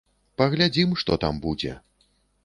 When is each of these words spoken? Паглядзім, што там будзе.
Паглядзім, 0.41 0.95
што 1.01 1.17
там 1.25 1.35
будзе. 1.43 1.75